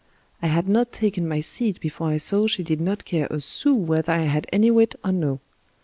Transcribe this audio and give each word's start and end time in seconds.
I 0.41 0.47
had 0.47 0.67
not 0.67 0.91
taken 0.91 1.27
my 1.27 1.41
seat 1.41 1.79
before 1.79 2.07
I 2.07 2.17
saw 2.17 2.47
she 2.47 2.63
did 2.63 2.81
not 2.81 3.05
care 3.05 3.27
a 3.29 3.39
sou 3.39 3.75
whether 3.75 4.11
I 4.11 4.21
had 4.23 4.47
any 4.51 4.71
wit 4.71 4.95
or 5.03 5.11
no. 5.11 5.41